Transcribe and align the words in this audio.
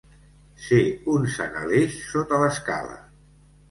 Ser 0.67 0.79
un 1.17 1.29
sant 1.35 1.61
Aleix 1.63 2.01
sota 2.09 2.43
l'escala. 2.47 3.03